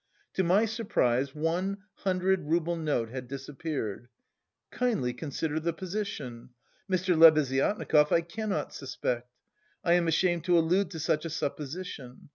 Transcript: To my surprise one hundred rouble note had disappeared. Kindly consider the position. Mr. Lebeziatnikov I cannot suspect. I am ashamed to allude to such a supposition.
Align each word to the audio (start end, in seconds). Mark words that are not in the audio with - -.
To 0.33 0.43
my 0.43 0.65
surprise 0.65 1.35
one 1.35 1.77
hundred 1.97 2.47
rouble 2.47 2.75
note 2.75 3.09
had 3.09 3.27
disappeared. 3.27 4.07
Kindly 4.71 5.13
consider 5.13 5.59
the 5.59 5.73
position. 5.73 6.49
Mr. 6.91 7.15
Lebeziatnikov 7.15 8.11
I 8.11 8.21
cannot 8.21 8.73
suspect. 8.73 9.29
I 9.83 9.93
am 9.93 10.07
ashamed 10.07 10.43
to 10.45 10.57
allude 10.57 10.89
to 10.89 10.99
such 10.99 11.23
a 11.23 11.29
supposition. 11.29 12.29